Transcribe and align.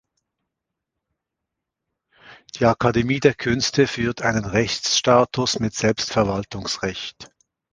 Die 2.55 2.65
Akademie 2.65 3.19
der 3.19 3.35
Künste 3.35 3.85
führt 3.85 4.23
einen 4.23 4.45
Rechtsstatus 4.45 5.59
mit 5.59 5.75
Selbstverwaltungsrecht. 5.75 7.29